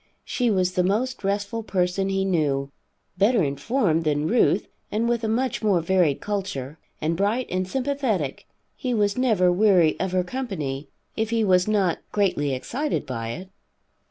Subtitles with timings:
[0.25, 2.71] She was the most restful person he knew.
[3.19, 8.47] Better informed than Ruth and with a much more varied culture, and bright and sympathetic,
[8.75, 13.49] he was never weary of her company, if he was not greatly excited by it.